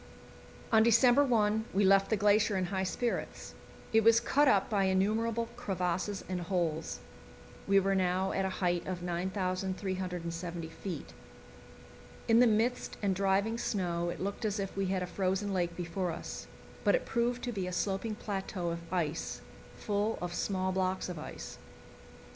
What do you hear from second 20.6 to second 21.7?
blocks of ice.